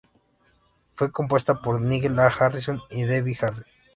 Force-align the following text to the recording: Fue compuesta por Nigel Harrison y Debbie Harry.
Fue 0.95 1.11
compuesta 1.11 1.61
por 1.61 1.79
Nigel 1.79 2.17
Harrison 2.19 2.81
y 2.89 3.03
Debbie 3.03 3.37
Harry. 3.43 3.61